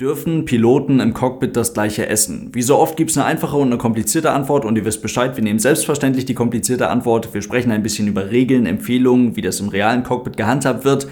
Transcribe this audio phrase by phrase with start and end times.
[0.00, 2.48] Dürfen Piloten im Cockpit das gleiche essen?
[2.54, 5.36] Wie so oft gibt es eine einfache und eine komplizierte Antwort und ihr wisst Bescheid,
[5.36, 7.34] wir nehmen selbstverständlich die komplizierte Antwort.
[7.34, 11.06] Wir sprechen ein bisschen über Regeln, Empfehlungen, wie das im realen Cockpit gehandhabt wird.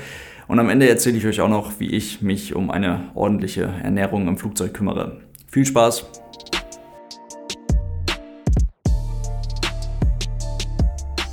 [0.46, 4.26] Und am Ende erzähle ich euch auch noch, wie ich mich um eine ordentliche Ernährung
[4.26, 5.20] im Flugzeug kümmere.
[5.48, 6.06] Viel Spaß!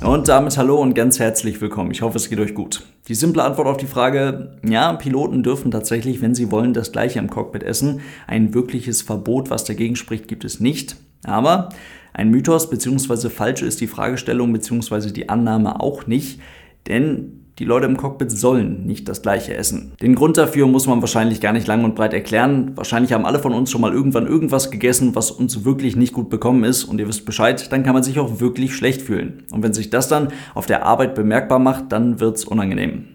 [0.04, 1.90] Und damit hallo und ganz herzlich willkommen.
[1.90, 2.82] Ich hoffe, es geht euch gut.
[3.08, 7.20] Die simple Antwort auf die Frage, ja, Piloten dürfen tatsächlich, wenn sie wollen, das gleiche
[7.20, 8.00] im Cockpit essen.
[8.26, 10.96] Ein wirkliches Verbot, was dagegen spricht, gibt es nicht.
[11.24, 11.68] Aber
[12.12, 13.28] ein Mythos bzw.
[13.28, 15.12] falsch ist die Fragestellung bzw.
[15.12, 16.40] die Annahme auch nicht.
[16.88, 19.92] Denn die Leute im Cockpit sollen nicht das gleiche essen.
[20.02, 22.72] Den Grund dafür muss man wahrscheinlich gar nicht lang und breit erklären.
[22.76, 26.28] Wahrscheinlich haben alle von uns schon mal irgendwann irgendwas gegessen, was uns wirklich nicht gut
[26.28, 29.44] bekommen ist und ihr wisst Bescheid, dann kann man sich auch wirklich schlecht fühlen.
[29.50, 33.06] Und wenn sich das dann auf der Arbeit bemerkbar macht, dann wird's unangenehm.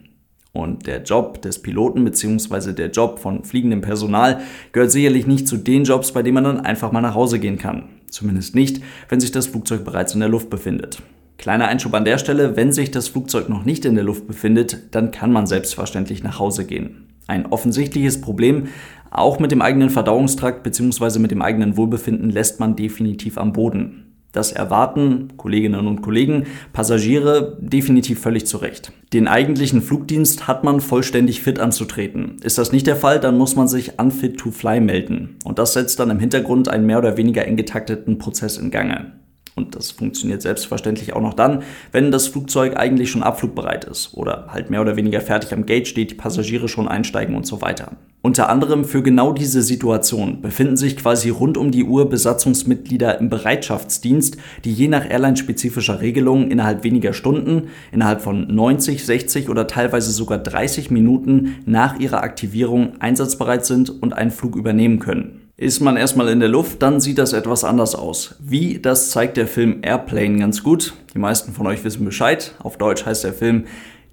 [0.53, 2.73] Und der Job des Piloten bzw.
[2.73, 4.41] der Job von fliegendem Personal
[4.73, 7.57] gehört sicherlich nicht zu den Jobs, bei denen man dann einfach mal nach Hause gehen
[7.57, 7.89] kann.
[8.09, 11.01] Zumindest nicht, wenn sich das Flugzeug bereits in der Luft befindet.
[11.41, 14.77] Kleiner Einschub an der Stelle, wenn sich das Flugzeug noch nicht in der Luft befindet,
[14.91, 17.07] dann kann man selbstverständlich nach Hause gehen.
[17.25, 18.67] Ein offensichtliches Problem,
[19.09, 21.17] auch mit dem eigenen Verdauungstrakt bzw.
[21.17, 24.13] mit dem eigenen Wohlbefinden lässt man definitiv am Boden.
[24.33, 28.93] Das erwarten Kolleginnen und Kollegen, Passagiere definitiv völlig zurecht.
[29.11, 32.35] Den eigentlichen Flugdienst hat man vollständig fit anzutreten.
[32.43, 35.37] Ist das nicht der Fall, dann muss man sich unfit to fly melden.
[35.43, 39.13] Und das setzt dann im Hintergrund einen mehr oder weniger eng getakteten Prozess in Gange.
[39.55, 44.47] Und das funktioniert selbstverständlich auch noch dann, wenn das Flugzeug eigentlich schon abflugbereit ist oder
[44.49, 47.91] halt mehr oder weniger fertig am Gate steht, die Passagiere schon einsteigen und so weiter.
[48.23, 53.29] Unter anderem für genau diese Situation befinden sich quasi rund um die Uhr Besatzungsmitglieder im
[53.29, 60.11] Bereitschaftsdienst, die je nach Airline-spezifischer Regelung innerhalb weniger Stunden, innerhalb von 90, 60 oder teilweise
[60.11, 65.40] sogar 30 Minuten nach ihrer Aktivierung einsatzbereit sind und einen Flug übernehmen können.
[65.61, 68.33] Ist man erstmal in der Luft, dann sieht das etwas anders aus.
[68.39, 70.95] Wie, das zeigt der Film Airplane ganz gut.
[71.13, 72.55] Die meisten von euch wissen Bescheid.
[72.63, 73.65] Auf Deutsch heißt der Film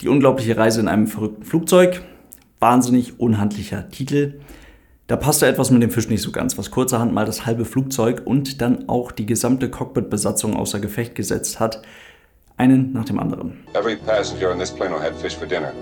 [0.02, 2.02] Die unglaubliche Reise in einem verrückten Flugzeug.
[2.60, 4.40] Wahnsinnig unhandlicher Titel.
[5.06, 8.20] Da passte etwas mit dem Fisch nicht so ganz, was kurzerhand mal das halbe Flugzeug
[8.26, 11.80] und dann auch die gesamte Cockpit-Besatzung außer Gefecht gesetzt hat.
[12.58, 13.64] Einen nach dem anderen.
[13.72, 15.72] Every passenger in this plane will have fish for dinner.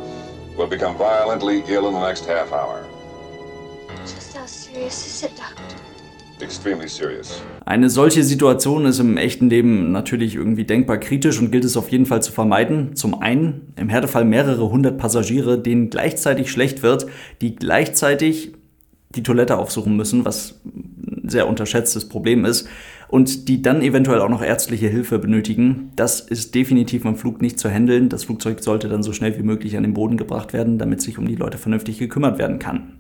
[0.57, 2.87] Will become violently ill in the next half hour.
[7.65, 11.91] Eine solche Situation ist im echten Leben natürlich irgendwie denkbar kritisch und gilt es auf
[11.91, 12.95] jeden Fall zu vermeiden.
[12.95, 17.07] Zum einen im Härtefall mehrere hundert Passagiere, denen gleichzeitig schlecht wird,
[17.41, 18.53] die gleichzeitig
[19.15, 22.69] die Toilette aufsuchen müssen, was ein sehr unterschätztes Problem ist,
[23.09, 25.93] und die dann eventuell auch noch ärztliche Hilfe benötigen.
[25.97, 28.11] Das ist definitiv im Flug nicht zu handeln.
[28.11, 31.17] Das Flugzeug sollte dann so schnell wie möglich an den Boden gebracht werden, damit sich
[31.17, 32.99] um die Leute vernünftig gekümmert werden kann.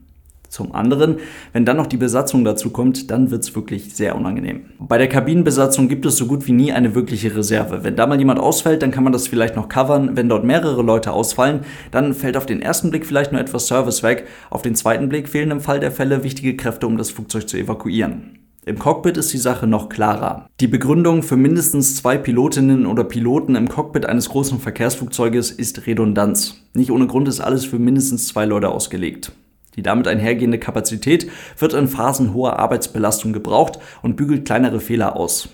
[0.57, 1.17] Zum anderen,
[1.53, 4.63] wenn dann noch die Besatzung dazu kommt, dann wird's wirklich sehr unangenehm.
[4.79, 7.85] Bei der Kabinenbesatzung gibt es so gut wie nie eine wirkliche Reserve.
[7.85, 10.17] Wenn da mal jemand ausfällt, dann kann man das vielleicht noch covern.
[10.17, 14.03] Wenn dort mehrere Leute ausfallen, dann fällt auf den ersten Blick vielleicht nur etwas Service
[14.03, 14.29] weg.
[14.49, 17.59] Auf den zweiten Blick fehlen im Fall der Fälle wichtige Kräfte, um das Flugzeug zu
[17.59, 18.39] evakuieren.
[18.65, 20.49] Im Cockpit ist die Sache noch klarer.
[20.61, 26.63] Die Begründung für mindestens zwei Pilotinnen oder Piloten im Cockpit eines großen Verkehrsflugzeuges ist Redundanz.
[26.73, 29.33] Nicht ohne Grund ist alles für mindestens zwei Leute ausgelegt.
[29.77, 35.49] Die damit einhergehende Kapazität wird in Phasen hoher Arbeitsbelastung gebraucht und bügelt kleinere Fehler aus.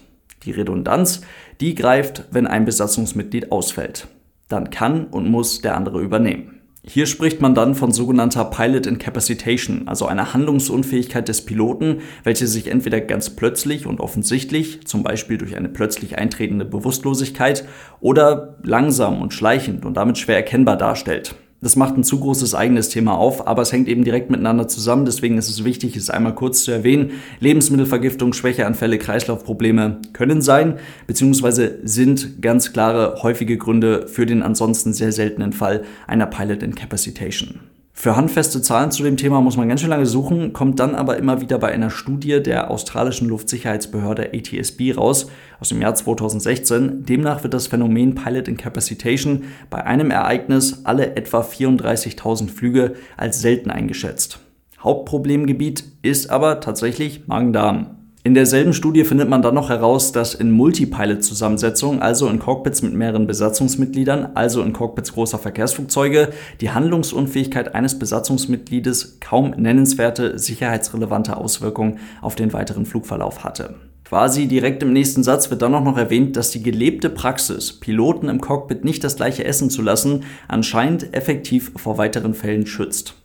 [0.44, 1.22] Die Redundanz,
[1.60, 4.08] die greift, wenn ein Besatzungsmitglied ausfällt.
[4.48, 6.62] Dann kann und muss der andere übernehmen.
[6.84, 12.66] Hier spricht man dann von sogenannter Pilot Incapacitation, also einer Handlungsunfähigkeit des Piloten, welche sich
[12.66, 17.64] entweder ganz plötzlich und offensichtlich, zum Beispiel durch eine plötzlich eintretende Bewusstlosigkeit,
[18.00, 21.36] oder langsam und schleichend und damit schwer erkennbar darstellt.
[21.62, 25.04] Das macht ein zu großes eigenes Thema auf, aber es hängt eben direkt miteinander zusammen.
[25.04, 27.12] Deswegen ist es wichtig, es einmal kurz zu erwähnen.
[27.38, 35.12] Lebensmittelvergiftung, Schwächeanfälle, Kreislaufprobleme können sein, beziehungsweise sind ganz klare, häufige Gründe für den ansonsten sehr
[35.12, 37.60] seltenen Fall einer Pilot Incapacitation.
[37.94, 41.18] Für handfeste Zahlen zu dem Thema muss man ganz schön lange suchen, kommt dann aber
[41.18, 45.30] immer wieder bei einer Studie der australischen Luftsicherheitsbehörde ATSB raus
[45.60, 47.04] aus dem Jahr 2016.
[47.04, 53.70] Demnach wird das Phänomen Pilot Incapacitation bei einem Ereignis alle etwa 34.000 Flüge als selten
[53.70, 54.40] eingeschätzt.
[54.80, 58.01] Hauptproblemgebiet ist aber tatsächlich Magen-Darm.
[58.24, 62.94] In derselben Studie findet man dann noch heraus, dass in Multipilot-Zusammensetzungen, also in Cockpits mit
[62.94, 66.28] mehreren Besatzungsmitgliedern, also in Cockpits großer Verkehrsflugzeuge,
[66.60, 73.74] die Handlungsunfähigkeit eines Besatzungsmitgliedes kaum nennenswerte sicherheitsrelevante Auswirkungen auf den weiteren Flugverlauf hatte.
[74.04, 78.28] Quasi direkt im nächsten Satz wird dann auch noch erwähnt, dass die gelebte Praxis, Piloten
[78.28, 83.16] im Cockpit nicht das gleiche essen zu lassen, anscheinend effektiv vor weiteren Fällen schützt.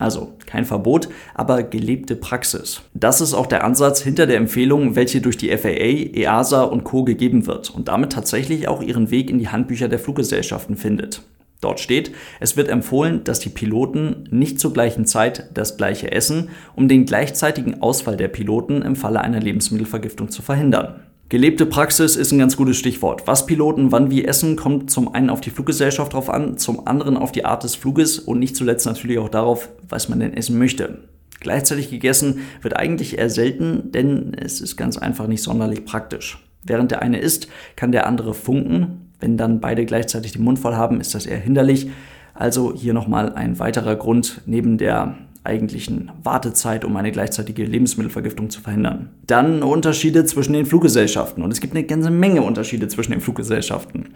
[0.00, 2.80] Also kein Verbot, aber gelebte Praxis.
[2.94, 7.04] Das ist auch der Ansatz hinter der Empfehlung, welche durch die FAA, EASA und Co.
[7.04, 11.22] gegeben wird und damit tatsächlich auch ihren Weg in die Handbücher der Fluggesellschaften findet.
[11.60, 16.48] Dort steht, es wird empfohlen, dass die Piloten nicht zur gleichen Zeit das gleiche essen,
[16.74, 21.02] um den gleichzeitigen Ausfall der Piloten im Falle einer Lebensmittelvergiftung zu verhindern.
[21.30, 23.28] Gelebte Praxis ist ein ganz gutes Stichwort.
[23.28, 27.16] Was Piloten wann wie essen, kommt zum einen auf die Fluggesellschaft drauf an, zum anderen
[27.16, 30.58] auf die Art des Fluges und nicht zuletzt natürlich auch darauf, was man denn essen
[30.58, 31.04] möchte.
[31.38, 36.44] Gleichzeitig gegessen wird eigentlich eher selten, denn es ist ganz einfach nicht sonderlich praktisch.
[36.64, 40.74] Während der eine isst, kann der andere funken, wenn dann beide gleichzeitig den Mund voll
[40.74, 41.90] haben, ist das eher hinderlich.
[42.34, 48.60] Also hier nochmal ein weiterer Grund neben der eigentlichen Wartezeit, um eine gleichzeitige Lebensmittelvergiftung zu
[48.60, 49.08] verhindern.
[49.26, 51.42] Dann Unterschiede zwischen den Fluggesellschaften.
[51.42, 54.08] Und es gibt eine ganze Menge Unterschiede zwischen den Fluggesellschaften.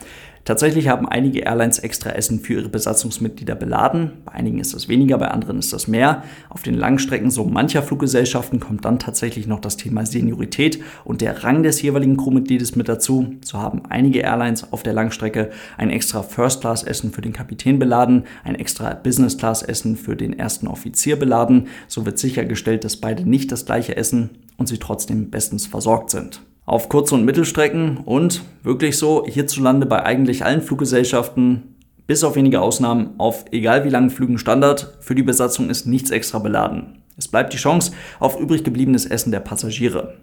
[0.44, 4.12] Tatsächlich haben einige Airlines extra Essen für ihre Besatzungsmitglieder beladen.
[4.26, 6.22] Bei einigen ist das weniger, bei anderen ist das mehr.
[6.50, 11.42] Auf den Langstrecken so mancher Fluggesellschaften kommt dann tatsächlich noch das Thema Seniorität und der
[11.44, 13.34] Rang des jeweiligen Crewmitgliedes mit dazu.
[13.42, 18.54] So haben einige Airlines auf der Langstrecke ein extra First-Class-Essen für den Kapitän beladen, ein
[18.54, 21.68] extra Business-Class-Essen für den ersten Offizier beladen.
[21.88, 26.40] So wird sichergestellt, dass beide nicht das gleiche essen und sie trotzdem bestens versorgt sind
[26.66, 31.74] auf Kurz- und Mittelstrecken und wirklich so hierzulande bei eigentlich allen Fluggesellschaften
[32.06, 34.96] bis auf wenige Ausnahmen auf egal wie langen Flügen Standard.
[35.00, 36.98] Für die Besatzung ist nichts extra beladen.
[37.16, 40.14] Es bleibt die Chance auf übrig gebliebenes Essen der Passagiere.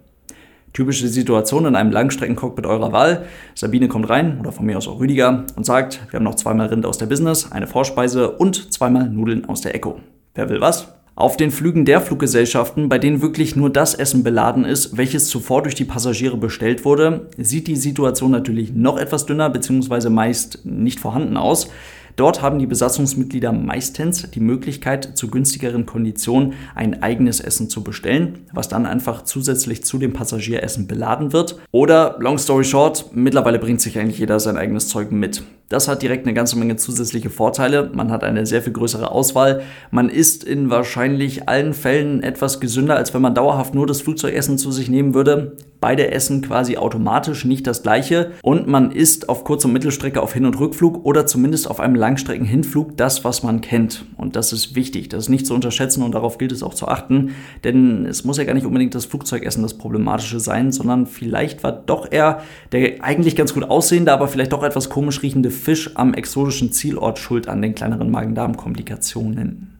[0.72, 3.26] Typische Situation in einem Langstreckencockpit eurer Wahl.
[3.54, 6.68] Sabine kommt rein, oder von mir aus auch Rüdiger, und sagt, wir haben noch zweimal
[6.68, 10.00] Rind aus der Business, eine Vorspeise und zweimal Nudeln aus der Echo.
[10.34, 10.88] Wer will was?
[11.14, 15.62] Auf den Flügen der Fluggesellschaften, bei denen wirklich nur das Essen beladen ist, welches zuvor
[15.62, 20.08] durch die Passagiere bestellt wurde, sieht die Situation natürlich noch etwas dünner bzw.
[20.08, 21.68] meist nicht vorhanden aus.
[22.16, 28.46] Dort haben die Besatzungsmitglieder meistens die Möglichkeit, zu günstigeren Konditionen ein eigenes Essen zu bestellen,
[28.52, 31.58] was dann einfach zusätzlich zu dem Passagieressen beladen wird.
[31.72, 35.42] Oder, long story short, mittlerweile bringt sich eigentlich jeder sein eigenes Zeug mit.
[35.68, 37.90] Das hat direkt eine ganze Menge zusätzliche Vorteile.
[37.94, 39.62] Man hat eine sehr viel größere Auswahl.
[39.90, 44.58] Man isst in wahrscheinlich allen Fällen etwas gesünder, als wenn man dauerhaft nur das Flugzeugessen
[44.58, 45.56] zu sich nehmen würde.
[45.80, 48.32] Beide essen quasi automatisch nicht das gleiche.
[48.42, 51.96] Und man isst auf Kurz- und Mittelstrecke auf Hin- und Rückflug oder zumindest auf einem
[51.96, 54.04] Langstreckenhinflug das, was man kennt.
[54.16, 55.08] Und das ist wichtig.
[55.08, 57.30] Das ist nicht zu unterschätzen und darauf gilt es auch zu achten.
[57.64, 61.72] Denn es muss ja gar nicht unbedingt das Flugzeugessen das Problematische sein, sondern vielleicht war
[61.72, 66.12] doch eher der eigentlich ganz gut aussehende, aber vielleicht doch etwas komisch riechende Fisch am
[66.14, 69.78] exotischen Zielort schuld an den kleineren Magen-Darm-Komplikationen.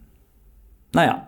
[0.92, 1.26] Naja,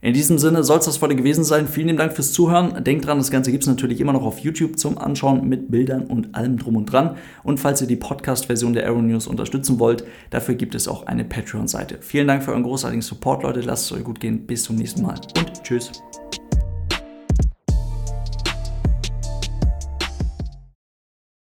[0.00, 1.66] in diesem Sinne soll es das heute gewesen sein.
[1.66, 2.84] Vielen Dank fürs Zuhören.
[2.84, 6.06] Denkt dran, das Ganze gibt es natürlich immer noch auf YouTube zum Anschauen mit Bildern
[6.06, 7.16] und allem drum und dran.
[7.42, 11.24] Und falls ihr die Podcast-Version der Aero News unterstützen wollt, dafür gibt es auch eine
[11.24, 11.98] Patreon-Seite.
[12.00, 13.60] Vielen Dank für euren großartigen Support, Leute.
[13.60, 14.46] Lasst es euch gut gehen.
[14.46, 15.90] Bis zum nächsten Mal und tschüss.